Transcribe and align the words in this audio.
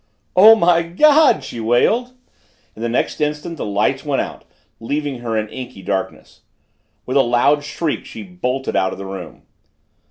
"Oh, 0.35 0.55
my 0.55 0.81
God!" 0.81 1.43
she 1.43 1.59
wailed, 1.59 2.13
and 2.73 2.83
the 2.83 2.89
next 2.89 3.21
instant 3.21 3.57
the 3.57 3.65
lights 3.67 4.03
went 4.03 4.19
out, 4.19 4.45
leaving 4.79 5.19
her 5.19 5.37
in 5.37 5.47
inky 5.49 5.83
darkness. 5.83 6.41
With 7.05 7.17
a 7.17 7.21
loud 7.21 7.63
shriek 7.63 8.03
she 8.07 8.23
bolted 8.23 8.75
out 8.75 8.93
of 8.93 8.97
the 8.97 9.05
room. 9.05 9.43